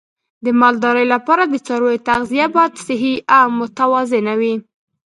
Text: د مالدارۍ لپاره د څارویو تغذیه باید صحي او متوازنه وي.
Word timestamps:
د 0.45 0.45
مالدارۍ 0.59 1.05
لپاره 1.13 1.43
د 1.47 1.55
څارویو 1.65 2.03
تغذیه 2.09 2.47
باید 2.55 2.73
صحي 2.85 3.15
او 3.37 3.45
متوازنه 3.59 4.33
وي. 4.39 4.55